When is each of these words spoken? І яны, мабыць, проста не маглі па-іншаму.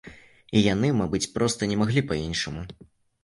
І 0.59 0.63
яны, 0.73 0.87
мабыць, 1.01 1.29
проста 1.35 1.69
не 1.71 1.77
маглі 1.81 2.05
па-іншаму. 2.13 2.65